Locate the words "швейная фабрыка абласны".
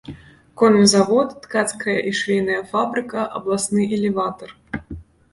2.19-3.85